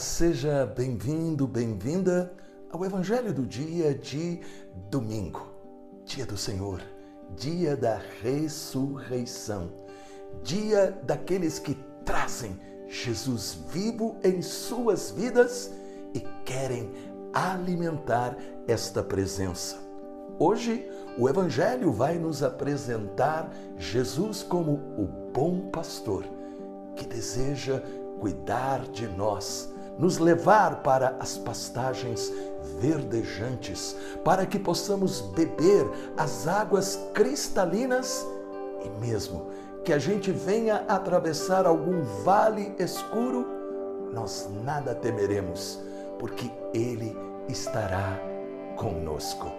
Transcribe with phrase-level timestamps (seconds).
[0.00, 2.32] seja bem-vindo, bem-vinda
[2.72, 4.40] ao Evangelho do dia de
[4.88, 5.46] domingo,
[6.06, 6.80] dia do Senhor,
[7.36, 9.70] dia da ressurreição,
[10.42, 12.58] dia daqueles que trazem
[12.88, 15.70] Jesus vivo em suas vidas
[16.14, 16.90] e querem
[17.34, 19.76] alimentar esta presença.
[20.38, 26.24] Hoje, o Evangelho vai nos apresentar Jesus como o bom pastor
[26.96, 27.82] que deseja
[28.18, 32.32] cuidar de nós, nos levar para as pastagens
[32.80, 35.86] verdejantes, para que possamos beber
[36.16, 38.26] as águas cristalinas
[38.82, 39.50] e mesmo
[39.84, 43.46] que a gente venha atravessar algum vale escuro,
[44.12, 45.78] nós nada temeremos,
[46.18, 47.16] porque Ele
[47.48, 48.18] estará
[48.76, 49.50] conosco.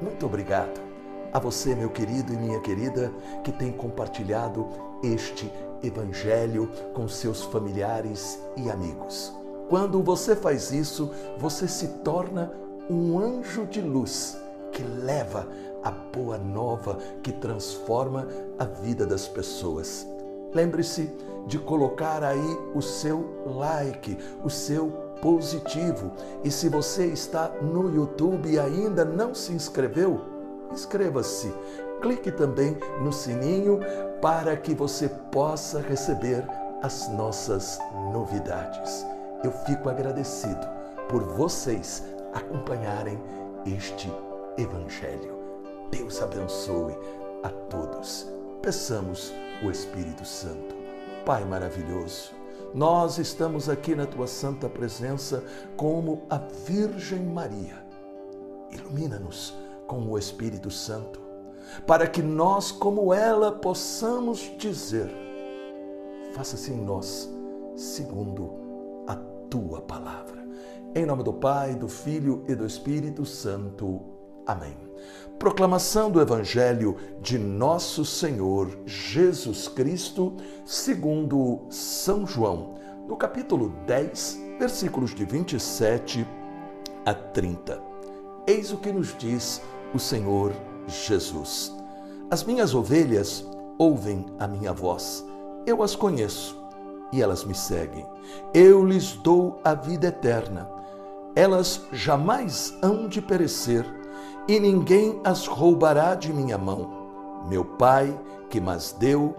[0.00, 0.93] Muito obrigado
[1.34, 4.68] a você, meu querido e minha querida, que tem compartilhado
[5.02, 9.34] este Evangelho com seus familiares e amigos.
[9.68, 12.52] Quando você faz isso, você se torna
[12.88, 14.38] um anjo de luz
[14.70, 15.48] que leva
[15.82, 18.28] a boa nova que transforma
[18.58, 20.06] a vida das pessoas.
[20.54, 21.10] Lembre-se
[21.48, 24.88] de colocar aí o seu like, o seu
[25.20, 26.12] positivo.
[26.44, 30.33] E se você está no YouTube e ainda não se inscreveu,
[30.72, 31.52] inscreva-se.
[32.00, 33.80] Clique também no sininho
[34.20, 36.44] para que você possa receber
[36.82, 37.78] as nossas
[38.12, 39.06] novidades.
[39.42, 40.66] Eu fico agradecido
[41.08, 43.18] por vocês acompanharem
[43.66, 44.12] este
[44.56, 45.38] Evangelho.
[45.90, 46.96] Deus abençoe
[47.42, 48.28] a todos.
[48.62, 50.74] Peçamos o Espírito Santo.
[51.24, 52.32] Pai maravilhoso,
[52.74, 55.42] nós estamos aqui na tua santa presença
[55.76, 57.82] como a Virgem Maria.
[58.70, 59.54] Ilumina-nos
[59.86, 61.20] com o Espírito Santo,
[61.86, 65.10] para que nós, como ela, possamos dizer:
[66.34, 67.30] faça-se em nós,
[67.76, 68.52] segundo
[69.06, 69.16] a
[69.48, 70.44] tua palavra.
[70.94, 74.00] Em nome do Pai, do Filho e do Espírito Santo.
[74.46, 74.76] Amém.
[75.38, 82.76] Proclamação do Evangelho de Nosso Senhor Jesus Cristo, segundo São João,
[83.08, 86.26] no capítulo 10, versículos de 27
[87.04, 87.82] a 30.
[88.46, 89.60] Eis o que nos diz
[89.94, 90.52] o Senhor
[90.88, 91.72] Jesus.
[92.30, 93.46] As minhas ovelhas
[93.78, 95.24] ouvem a minha voz,
[95.64, 96.60] eu as conheço
[97.12, 98.04] e elas me seguem.
[98.52, 100.68] Eu lhes dou a vida eterna.
[101.36, 103.84] Elas jamais hão de perecer
[104.48, 107.44] e ninguém as roubará de minha mão.
[107.48, 108.18] Meu Pai,
[108.50, 109.34] que mas deu,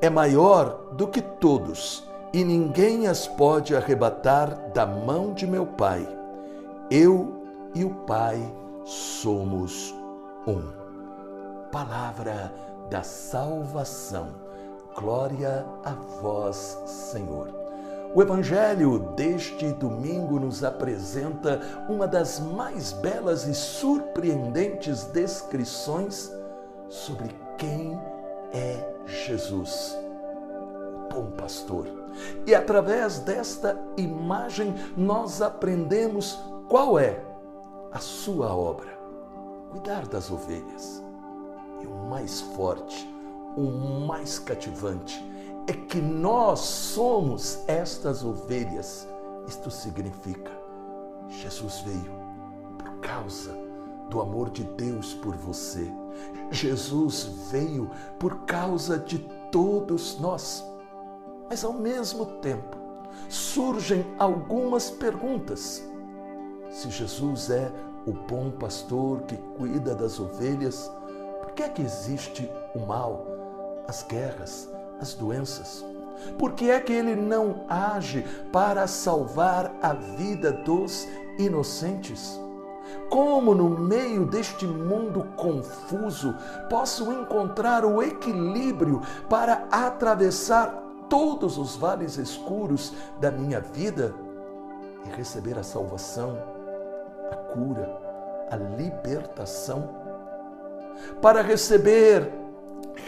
[0.00, 6.06] é maior do que todos, e ninguém as pode arrebatar da mão de meu Pai.
[6.90, 7.42] Eu
[7.74, 8.40] e o Pai
[8.86, 9.92] somos
[10.46, 10.62] um.
[11.72, 12.54] Palavra
[12.88, 14.28] da salvação.
[14.94, 15.90] Glória a
[16.22, 17.52] vós, Senhor.
[18.14, 26.32] O Evangelho deste domingo nos apresenta uma das mais belas e surpreendentes descrições
[26.88, 28.00] sobre quem
[28.52, 29.98] é Jesus,
[31.10, 31.86] o bom pastor.
[32.46, 37.20] E através desta imagem nós aprendemos qual é
[37.96, 38.98] a sua obra:
[39.70, 41.02] cuidar das ovelhas.
[41.80, 43.08] E o mais forte,
[43.56, 45.24] o mais cativante,
[45.66, 49.08] é que nós somos estas ovelhas.
[49.48, 50.50] Isto significa,
[51.28, 52.12] Jesus veio
[52.78, 53.56] por causa
[54.10, 55.90] do amor de Deus por você.
[56.50, 59.18] Jesus veio por causa de
[59.50, 60.64] todos nós.
[61.48, 62.76] Mas ao mesmo tempo,
[63.28, 65.82] surgem algumas perguntas.
[66.70, 67.72] Se Jesus é
[68.06, 70.90] o bom pastor que cuida das ovelhas,
[71.42, 73.26] por que é que existe o mal,
[73.88, 75.84] as guerras, as doenças?
[76.38, 81.06] Por que é que ele não age para salvar a vida dos
[81.38, 82.40] inocentes?
[83.10, 86.34] Como no meio deste mundo confuso
[86.70, 94.14] posso encontrar o equilíbrio para atravessar todos os vales escuros da minha vida
[95.04, 96.55] e receber a salvação,
[97.30, 98.00] a cura,
[98.50, 99.88] a libertação?
[101.20, 102.32] Para receber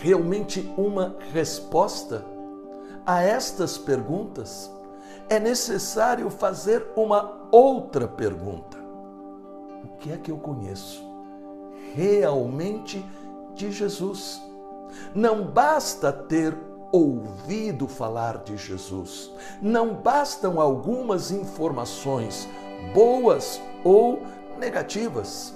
[0.00, 2.24] realmente uma resposta
[3.06, 4.70] a estas perguntas,
[5.28, 8.76] é necessário fazer uma outra pergunta:
[9.84, 11.02] O que é que eu conheço
[11.94, 13.04] realmente
[13.54, 14.40] de Jesus?
[15.14, 16.56] Não basta ter
[16.90, 19.30] ouvido falar de Jesus,
[19.60, 22.48] não bastam algumas informações,
[22.92, 24.22] boas ou
[24.58, 25.54] negativas,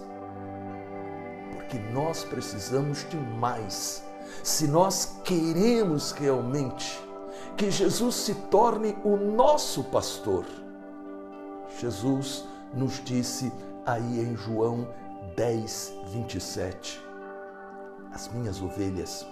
[1.53, 4.03] porque nós precisamos de mais
[4.43, 7.01] se nós queremos realmente
[7.57, 10.45] que Jesus se torne o nosso pastor,
[11.79, 13.53] Jesus nos disse
[13.87, 14.89] aí em João
[15.37, 17.01] 10, 27.
[18.13, 19.27] As minhas ovelhas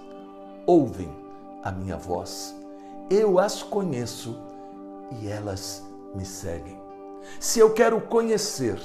[0.65, 1.13] ouvem
[1.63, 2.55] a minha voz,
[3.09, 4.39] eu as conheço
[5.19, 5.83] e elas
[6.15, 6.80] me seguem.
[7.39, 8.79] Se eu quero conhecer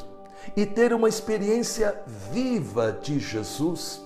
[0.56, 4.02] e ter uma experiência viva de Jesus,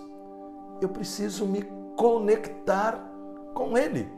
[0.81, 1.63] eu preciso me
[1.97, 2.99] conectar
[3.55, 4.11] com Ele.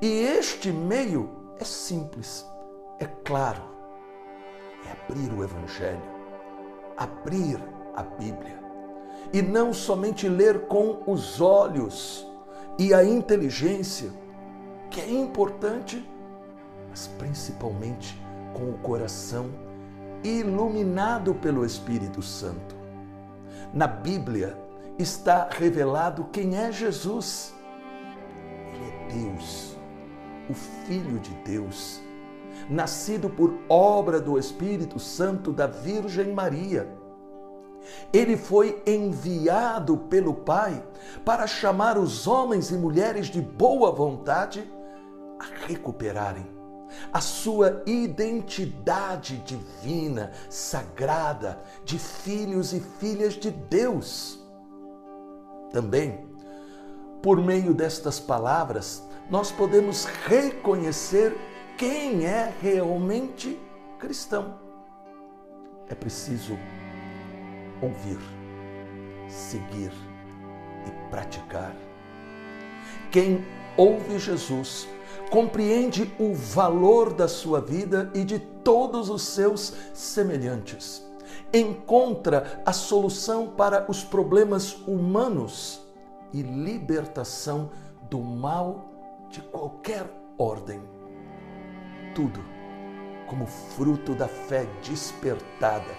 [0.00, 2.46] E este meio é simples,
[3.00, 3.62] é claro,
[4.86, 6.02] é abrir o Evangelho,
[6.96, 7.58] abrir
[7.94, 8.58] a Bíblia
[9.32, 12.26] e não somente ler com os olhos
[12.78, 14.10] e a inteligência,
[14.88, 16.08] que é importante,
[16.88, 18.16] mas principalmente
[18.58, 19.50] com o coração
[20.24, 22.74] iluminado pelo Espírito Santo.
[23.72, 24.58] Na Bíblia
[24.98, 27.54] está revelado quem é Jesus.
[28.74, 29.76] Ele é Deus,
[30.50, 32.00] o Filho de Deus,
[32.68, 36.88] nascido por obra do Espírito Santo da Virgem Maria.
[38.12, 40.82] Ele foi enviado pelo Pai
[41.24, 44.68] para chamar os homens e mulheres de boa vontade
[45.38, 46.57] a recuperarem
[47.12, 54.38] a sua identidade divina, sagrada, de filhos e filhas de Deus.
[55.70, 56.26] Também,
[57.22, 61.36] por meio destas palavras, nós podemos reconhecer
[61.76, 63.60] quem é realmente
[63.98, 64.58] cristão.
[65.88, 66.58] É preciso
[67.80, 68.18] ouvir,
[69.28, 69.92] seguir
[70.86, 71.74] e praticar.
[73.10, 73.44] Quem
[73.76, 74.88] ouve Jesus
[75.30, 81.06] compreende o valor da sua vida e de todos os seus semelhantes.
[81.52, 85.80] Encontra a solução para os problemas humanos
[86.32, 87.70] e libertação
[88.10, 88.90] do mal
[89.30, 90.06] de qualquer
[90.36, 90.82] ordem.
[92.14, 92.40] Tudo
[93.26, 95.94] como fruto da fé despertada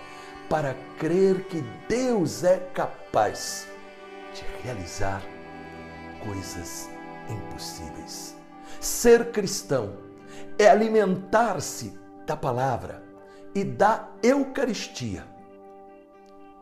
[0.50, 3.68] para crer que Deus é capaz
[4.34, 5.22] de realizar
[6.26, 6.90] coisas
[7.30, 8.39] impossíveis.
[8.80, 9.98] Ser cristão
[10.58, 13.04] é alimentar-se da palavra
[13.54, 15.26] e da Eucaristia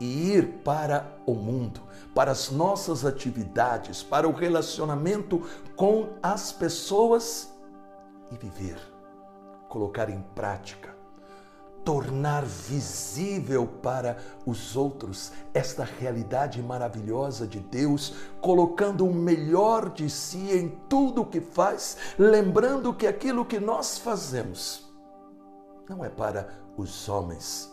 [0.00, 1.80] e ir para o mundo,
[2.14, 5.42] para as nossas atividades, para o relacionamento
[5.76, 7.52] com as pessoas
[8.30, 8.78] e viver,
[9.68, 10.97] colocar em prática
[11.84, 20.52] tornar visível para os outros esta realidade maravilhosa de Deus, colocando o melhor de si
[20.52, 24.86] em tudo o que faz, lembrando que aquilo que nós fazemos
[25.88, 27.72] não é para os homens,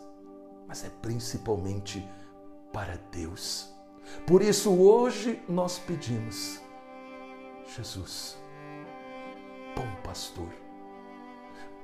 [0.68, 2.08] mas é principalmente
[2.72, 3.74] para Deus.
[4.26, 6.62] Por isso hoje nós pedimos,
[7.76, 8.38] Jesus,
[9.76, 10.50] bom pastor,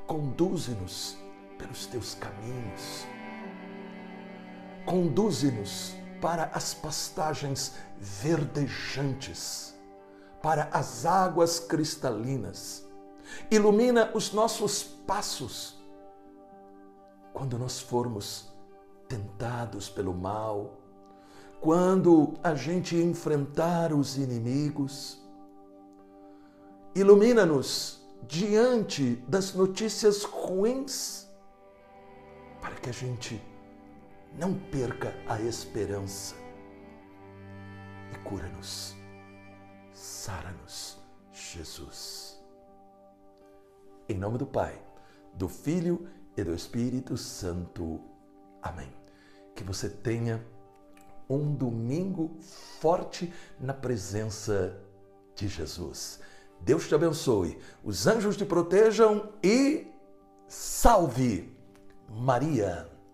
[0.07, 1.17] conduze-nos
[1.61, 3.05] pelos teus caminhos.
[4.85, 9.75] Conduze-nos para as pastagens verdejantes,
[10.41, 12.85] para as águas cristalinas.
[13.49, 15.79] Ilumina os nossos passos
[17.31, 18.51] quando nós formos
[19.07, 20.77] tentados pelo mal,
[21.61, 25.21] quando a gente enfrentar os inimigos.
[26.93, 31.30] Ilumina-nos diante das notícias ruins
[32.81, 33.41] que a gente
[34.37, 36.35] não perca a esperança.
[38.11, 38.95] E cura-nos,
[39.93, 40.97] sara-nos,
[41.31, 42.41] Jesus.
[44.09, 44.81] Em nome do Pai,
[45.33, 48.01] do Filho e do Espírito Santo.
[48.61, 48.91] Amém.
[49.55, 50.43] Que você tenha
[51.29, 52.35] um domingo
[52.79, 54.75] forte na presença
[55.35, 56.19] de Jesus.
[56.59, 59.87] Deus te abençoe, os anjos te protejam e
[60.47, 61.60] salve!
[62.11, 62.90] Maria.